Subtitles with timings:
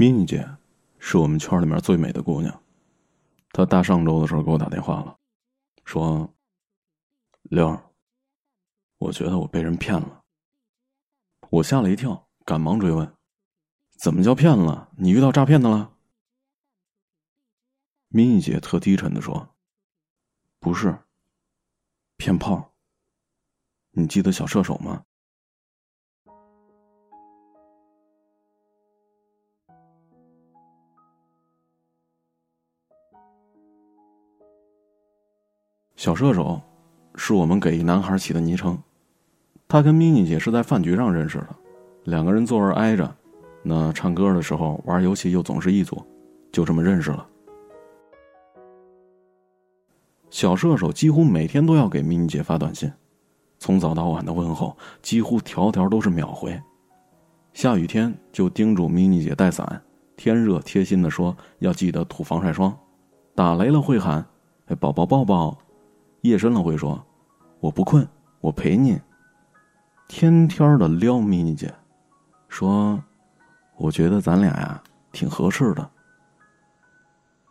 [0.00, 0.56] 咪咪姐
[0.98, 2.62] 是我们圈里面最美的姑娘，
[3.50, 5.18] 她大上周的时候给我打电话了，
[5.84, 6.34] 说
[7.50, 7.92] ：“六儿，
[8.96, 10.24] 我觉得我被人骗了。”
[11.52, 13.14] 我吓了一跳，赶忙追问
[14.00, 14.90] ：“怎么叫骗了？
[14.96, 15.94] 你遇到诈骗的了？”
[18.08, 19.54] 咪咪姐特低沉的说
[20.58, 20.98] ：“不是，
[22.16, 22.72] 骗炮。
[23.90, 25.04] 你记得小射手吗？”
[36.00, 36.58] 小射手，
[37.14, 38.78] 是我们给一男孩起的昵称。
[39.68, 41.48] 他跟咪咪姐是在饭局上认识的，
[42.04, 43.14] 两个人座位挨着，
[43.62, 46.02] 那唱歌的时候玩游戏又总是一组，
[46.50, 47.26] 就这么认识了。
[50.30, 52.90] 小射手几乎每天都要给咪咪姐发短信，
[53.58, 56.58] 从早到晚的问候几乎条条都是秒回。
[57.52, 59.82] 下雨天就叮嘱咪咪姐带伞，
[60.16, 62.74] 天热贴心的说要记得涂防晒霜，
[63.34, 64.24] 打雷了会喊
[64.68, 65.58] “哎宝宝抱抱”。
[66.22, 67.04] 夜深了会说
[67.60, 68.06] ：“我不困，
[68.40, 69.00] 我陪你。”
[70.08, 71.72] 天天的撩咪咪姐，
[72.48, 73.02] 说
[73.78, 74.82] ：“我觉得咱俩呀
[75.12, 75.90] 挺合适的。”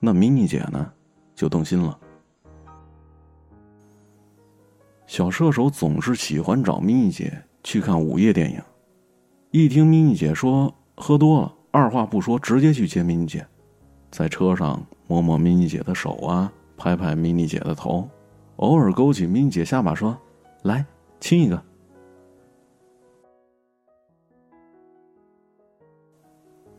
[0.00, 0.92] 那咪咪姐呢，
[1.34, 1.98] 就动心了。
[5.06, 8.62] 小射手总是喜欢找咪咪姐去看午夜电影，
[9.50, 13.46] 一听咪咪姐说喝多了，二话不说直接去接咪咪姐，
[14.10, 18.08] 在车上摸摸咪咪姐的手啊，拍拍咪咪姐的头。
[18.60, 20.14] 偶尔勾起咪姐下巴说
[20.64, 20.84] ：“来
[21.18, 21.60] 亲一个。”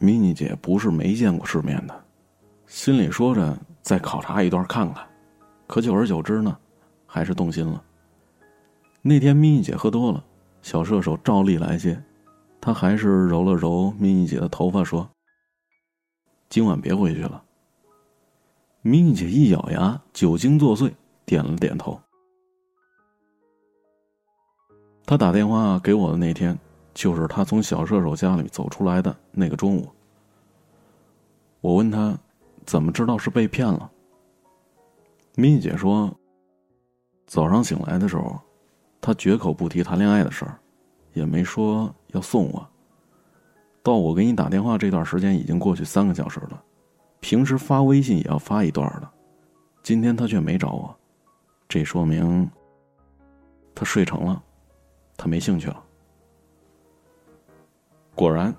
[0.00, 2.04] 咪咪姐不是没见过世面的，
[2.66, 5.06] 心里说着再考察一段看看，
[5.68, 6.58] 可久而久之呢，
[7.06, 7.80] 还是动心了。
[9.00, 10.24] 那天咪咪姐喝多了，
[10.62, 12.02] 小射手照例来接，
[12.60, 15.08] 他还是揉了揉咪咪姐的头发说
[16.50, 17.44] ：“今晚别回去了。”
[18.82, 20.92] 咪咪姐一咬牙，酒精作祟。
[21.28, 22.00] 点了点头。
[25.04, 26.58] 他打电话给我的那天，
[26.94, 29.86] 就是他从小射手家里走出来的那个中午。
[31.60, 32.18] 我问他，
[32.64, 33.90] 怎么知道是被骗了？
[35.36, 36.10] 咪姐说，
[37.26, 38.40] 早上醒来的时候，
[38.98, 40.58] 他绝口不提谈恋爱的事儿，
[41.12, 42.66] 也没说要送我。
[43.82, 46.62] 到我给你打电话这段时间已经过去三个小时了，
[47.20, 49.10] 平时发微信也要发一段的，
[49.82, 50.97] 今天他却没找我。
[51.68, 52.50] 这说明，
[53.74, 54.42] 他睡成了，
[55.18, 55.84] 他没兴趣了。
[58.14, 58.54] 果然，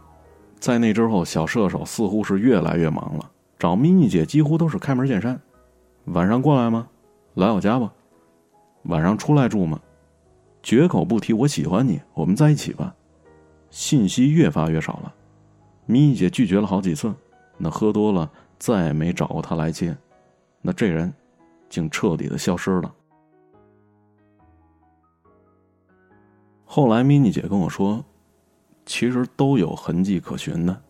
[0.59, 5.41] 在那之后，小射手似乎是越来越忙了，找咪咪姐几乎都是开门见山
[6.05, 6.87] ：“晚上过来吗？
[7.33, 7.91] 来我家吧。
[8.83, 9.81] 晚上出来住吗？
[10.61, 12.95] 绝口不提我喜欢你，我们在一起吧。”
[13.71, 15.13] 信息越发越少了，
[15.87, 17.11] 咪咪姐拒绝了好几次，
[17.57, 19.97] 那喝多了再也没找过他来接，
[20.61, 21.11] 那这人
[21.69, 22.93] 竟彻底的消失了。
[26.71, 28.05] 后来，咪咪姐跟我说，
[28.85, 30.81] 其实都有痕迹可循的，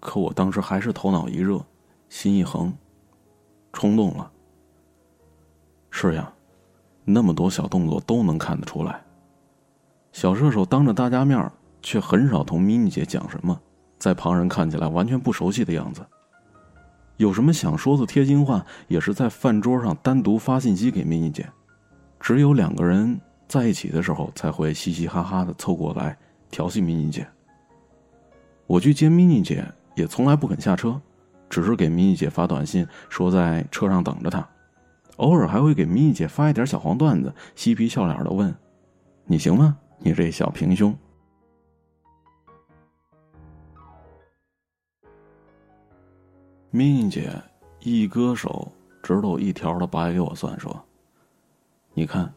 [0.00, 1.64] 可我当时还是头脑一热，
[2.08, 2.76] 心一横，
[3.72, 4.28] 冲动了。
[5.92, 6.32] 是呀，
[7.04, 9.00] 那么多小动作都能看得出来。
[10.10, 13.56] 小射手当着大家面却很少同咪咪姐讲什么，
[14.00, 16.04] 在旁人看起来完全不熟悉的样子。
[17.16, 21.48] 有什么想说的贴心话，也是在饭桌上单独发信息给咪咪姐，
[22.18, 23.20] 只有两个人。
[23.48, 26.18] 在一起的时候才会嘻嘻哈哈的凑过来
[26.50, 27.26] 调戏咪咪姐。
[28.66, 29.64] 我去接咪咪姐
[29.94, 31.00] 也从来不肯下车，
[31.48, 34.44] 只是给咪咪姐发短信说在车上等着她，
[35.18, 38.52] 偶尔还会给咪咪姐发一点小黄段子，嬉皮笑脸的问
[39.24, 39.78] ：“你行吗？
[39.98, 40.92] 你这小平胸。”
[46.72, 47.32] 咪咪姐
[47.78, 50.84] 一割手指头一条的掰给我算说
[51.94, 52.30] ：“你看。”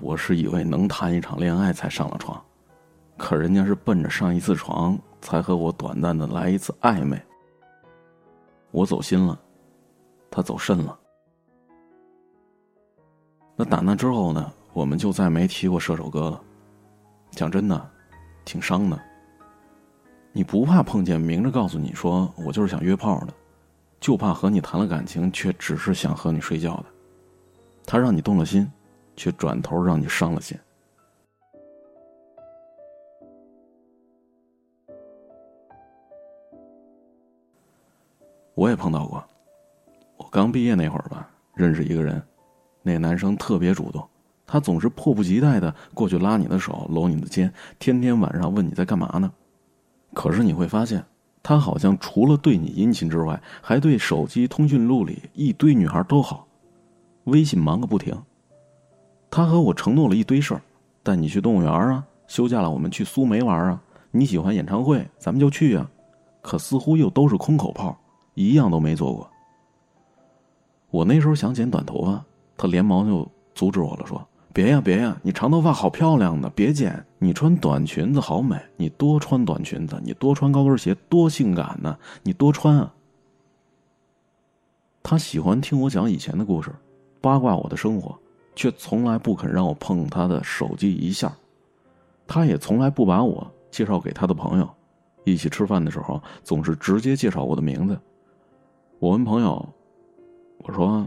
[0.00, 2.42] 我是以为能谈一场恋爱才上了床，
[3.16, 7.20] 可人家是奔着上一次床才和我短暂的来一次暧昧。
[8.70, 9.38] 我走心了，
[10.30, 10.98] 他走肾了。
[13.54, 16.40] 那打那之后呢，我们就再没提过射手哥了。
[17.30, 17.90] 讲真的，
[18.44, 19.00] 挺伤的。
[20.32, 23.32] 你不怕碰见明着告诉你说我就是想约炮的，
[23.98, 26.84] 就怕和你谈了感情却只是想和你睡觉的。
[27.86, 28.70] 他让你动了心。
[29.16, 30.56] 却转头让你伤了心。
[38.54, 39.22] 我也碰到过，
[40.16, 42.22] 我刚毕业那会儿吧，认识一个人，
[42.82, 44.08] 那男生特别主动，
[44.46, 49.30] 他总是迫不及待的过去拉你的手，搂你的肩，天天晚上问你在干嘛呢。
[50.14, 51.04] 可是你会发现，
[51.42, 56.48] 他好像除了对你殷勤之外，还对手机通讯录里一堆女孩都好，
[57.24, 58.18] 微信忙个不停。
[59.30, 60.62] 他和我承诺了一堆事儿，
[61.02, 63.80] 带你去动物园啊，休假了我们去苏梅玩啊，
[64.10, 65.90] 你喜欢演唱会咱们就去啊，
[66.42, 67.96] 可似乎又都是空口炮，
[68.34, 69.28] 一样都没做过。
[70.90, 72.24] 我那时候想剪短头发，
[72.56, 74.26] 他连忙就阻止我了，说。
[74.52, 77.04] 别呀别呀，你长头发好漂亮的，别剪。
[77.18, 82.90] 你穿短裙子好美，你多穿短裙子，你多穿高跟鞋多性感呢，你多穿啊。
[85.02, 86.74] 他喜欢听我讲以前的故事，
[87.20, 88.18] 八卦我的生活，
[88.56, 91.32] 却从来不肯让我碰他的手机一下。
[92.26, 94.68] 他也从来不把我介绍给他的朋友，
[95.22, 97.96] 一起吃饭的时候总是直接介绍我的名字。
[98.98, 99.64] 我问朋友，
[100.58, 101.06] 我说：“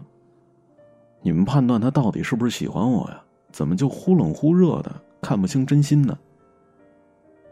[1.21, 6.15] 你们判断他到底是不是喜欢我呀？”怎么就忽冷忽热的，看不清真心呢？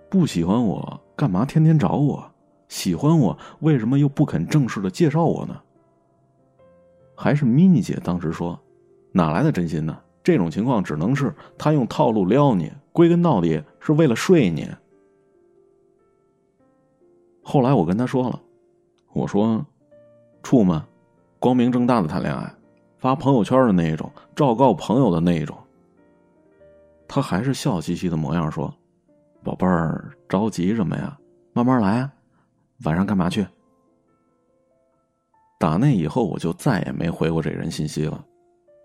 [0.10, 2.32] 不喜欢我，干嘛天天找我？
[2.70, 5.60] 喜欢我，为什么又不肯正式的介绍我呢？
[7.16, 8.58] 还是咪咪姐当时说，
[9.18, 9.98] 哪来的真心呢？
[10.24, 14.70] 这种情况只能是他用套路撩你，归根到底是为了睡你。
[17.42, 18.40] 后来我跟他说了，
[19.14, 19.66] 我说，
[20.44, 20.88] 处吗？
[21.40, 22.54] 光明正大的谈恋爱，
[23.00, 25.58] 发朋友圈的那一种，昭告朋友的那一种。
[27.08, 28.72] 他还是笑嘻嘻的模样，说
[29.44, 31.18] ：“宝贝儿，着急什么呀？
[31.54, 32.14] 慢慢来啊。
[32.84, 33.48] 晚上干嘛去？”
[35.58, 38.24] 打那以后，我就再也没回过这人信息了。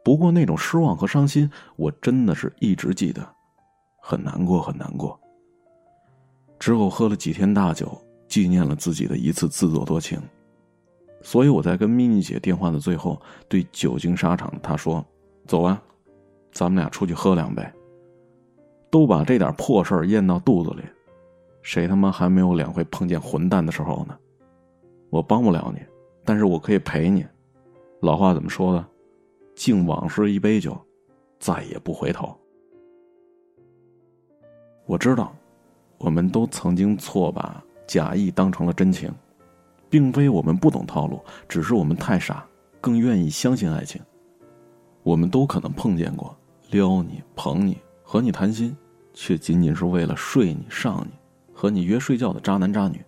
[0.04, 3.26] 不过那种失望和伤心，我真的是一直记得，
[4.00, 5.18] 很难过，很难过。
[6.58, 7.96] 之后喝了几天大酒，
[8.28, 10.20] 纪念了自己的一次自作多情。
[11.22, 15.04] 所以我在跟咪咪姐电话的最后，对久经沙场的她说
[15.46, 15.80] ：“走啊，
[16.50, 17.64] 咱们俩出去喝两杯。”
[18.90, 20.82] 都把这点破事儿咽到肚子里，
[21.62, 24.18] 谁他妈还没有两回碰见混蛋的时候呢？
[25.10, 25.80] 我帮不了你，
[26.24, 27.24] 但是我可以陪你。
[28.00, 28.84] 老话怎么说的？
[29.54, 30.80] 敬往事一杯酒，
[31.38, 32.36] 再也不回头。
[34.86, 35.34] 我知道，
[35.98, 39.12] 我们都曾经错把假意当成了真情，
[39.88, 42.46] 并非我们不懂套路，只是我们太傻，
[42.80, 44.00] 更愿意相信爱情。
[45.02, 46.36] 我们都可能碰见过
[46.70, 48.76] 撩你、捧你、和你谈心。
[49.14, 51.12] 却仅仅是为了睡你、上你、
[51.52, 52.98] 和你约睡觉的渣男渣女。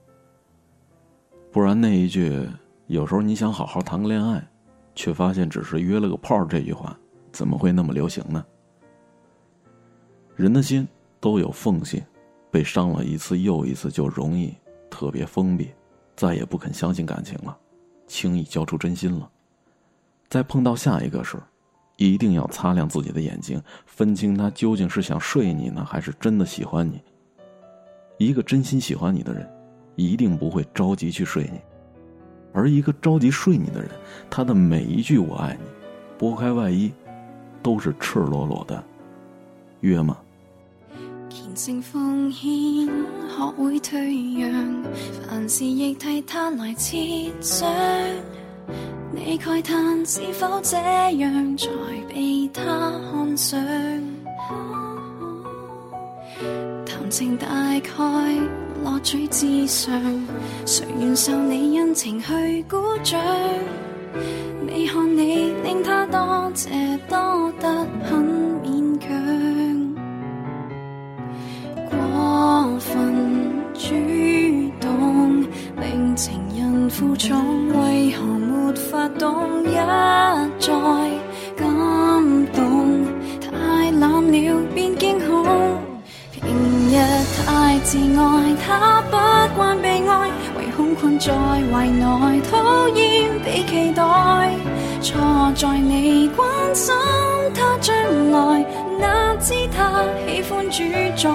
[1.50, 2.46] 不然那一句
[2.88, 4.46] “有时候你想好好谈个恋爱，
[4.94, 6.98] 却发现只是约了个炮”这句话，
[7.32, 8.44] 怎么会那么流行呢？
[10.36, 10.86] 人的心
[11.20, 12.02] 都有缝隙，
[12.50, 14.54] 被伤了一次又一次，就容易
[14.90, 15.70] 特别封闭，
[16.16, 17.56] 再也不肯相信感情了，
[18.06, 19.30] 轻易交出真心了。
[20.28, 21.36] 再碰到下一个时，
[21.96, 27.00] 一定要擦亮自己的眼睛，分清他究竟是想睡你呢，还是真的喜欢你。
[28.18, 29.48] 一个真心喜欢你的人，
[29.94, 31.58] 一定不会着急去睡你；
[32.54, 33.90] 而一个着急睡你的人，
[34.30, 35.66] 他的每一句“我爱你”，
[36.16, 36.90] 拨开外衣，
[37.62, 38.82] 都是赤裸裸的。
[39.80, 40.16] 约吗？
[41.28, 44.84] 虔诚奉献，学会退让，
[45.28, 46.96] 凡事亦替他来设
[47.40, 47.68] 想。
[49.12, 51.68] 你慨叹是否这样才
[52.08, 52.62] 被他
[53.10, 53.60] 看上？
[56.86, 57.80] 谈情大概
[58.84, 59.90] 乐趣至上，
[60.66, 63.18] 谁愿受你恩情去鼓掌？
[64.66, 66.68] 你看你令他多谢
[67.08, 68.22] 多得很
[68.62, 69.08] 勉强，
[71.90, 73.14] 过分
[73.72, 73.94] 主
[74.80, 75.40] 动
[75.80, 78.34] 令情人负重，为何？
[78.90, 79.72] 发动一
[80.58, 80.72] 再
[81.56, 83.04] 感动，
[83.40, 84.64] 太冷了。
[87.84, 89.16] 自爱，他不
[89.54, 91.32] 惯被爱，唯恐困在
[91.70, 94.02] 怀内，讨厌被期待。
[95.02, 95.20] 错
[95.54, 96.94] 在你关心
[97.54, 97.94] 他将
[98.32, 98.64] 来，
[98.98, 100.82] 哪知他喜欢主
[101.14, 101.30] 宰，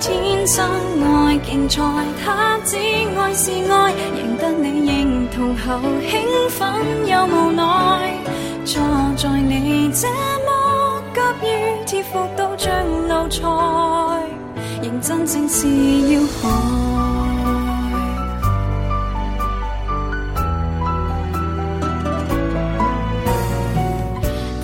[0.00, 0.64] 天生
[1.02, 1.82] 爱竞赛，
[2.24, 6.72] 他只爱是爱，赢得你认同后兴奋
[7.08, 8.14] 又无奈。
[8.64, 8.80] 错
[9.16, 10.06] 在你这
[10.46, 12.70] 么急于贴服到像
[13.08, 13.42] 奴才，
[15.00, 15.66] 真正是
[16.12, 16.48] 要害。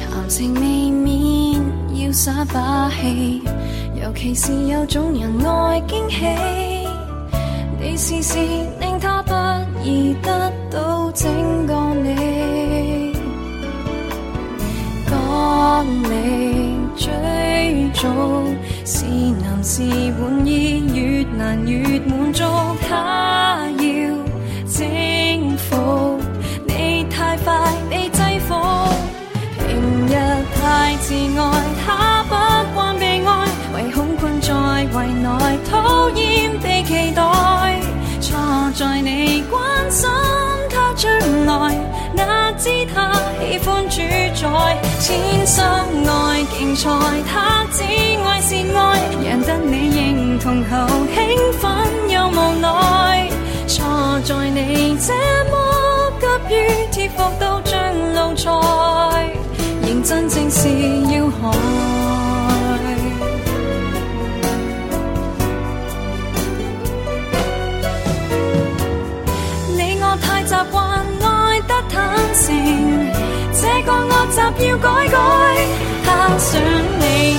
[0.01, 1.61] 谈情未免
[1.95, 3.43] 要耍把戏，
[4.03, 6.25] 尤其是有种人爱惊喜。
[7.81, 8.39] 你事事
[8.81, 9.33] 令他不
[9.85, 11.31] 易得到整
[11.67, 13.13] 个你，
[15.07, 18.09] 赶你追逐
[19.67, 22.45] 是满意，越难越满足。
[22.87, 23.83] 他要
[24.69, 26.21] 征服
[26.67, 28.55] 你太快，被制服。
[29.57, 30.13] 平日
[30.55, 37.81] 太自爱，他不惯被爱，唯恐困在围内，讨厌被期待。
[38.21, 38.37] 错
[38.75, 40.11] 在你关心
[40.69, 41.11] 他将
[41.47, 41.75] 来，
[42.15, 44.03] 哪知他喜欢主
[44.35, 46.91] 宰，千心爱竞赛，
[47.33, 48.14] 他只。
[48.47, 51.17] 是爱，让得你认同后兴
[51.55, 51.65] 奋
[52.11, 53.31] 又无奈，
[53.67, 53.83] 错
[54.23, 55.15] 在你这
[55.51, 55.55] 么
[56.21, 56.57] 急于
[56.93, 57.81] 贴服到像
[58.13, 58.51] 奴才，
[59.87, 61.41] 认真正是要害。
[69.75, 70.77] 你我太习惯
[71.23, 71.95] 爱得坦
[72.35, 72.45] 诚，
[73.55, 74.37] 这个恶习
[74.69, 75.17] 要改改。
[76.07, 76.61] 他想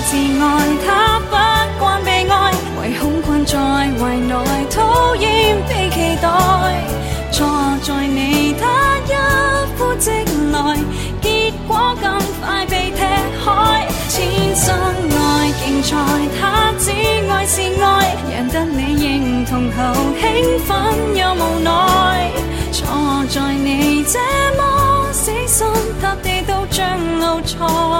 [0.07, 0.45] 自爱，
[0.85, 1.35] 他不
[1.79, 4.33] 惯被爱，唯恐困在怀内，
[4.69, 6.29] 讨厌被期待。
[7.31, 7.47] 错
[7.81, 8.63] 在你他
[9.09, 9.11] 一
[9.77, 10.11] 呼即
[10.53, 10.77] 来，
[11.21, 12.07] 结果更
[12.39, 12.99] 快被踢
[13.43, 13.87] 开。
[14.07, 15.95] 千生爱竞赛，
[16.39, 16.91] 他只
[17.27, 19.77] 爱是爱，让得你认同后
[20.21, 20.23] 兴
[20.65, 20.77] 奋
[21.15, 22.31] 又无奈。
[22.71, 22.85] 错
[23.27, 24.19] 在你这
[24.55, 25.65] 么死心
[25.99, 27.94] 塌地，都像奴才。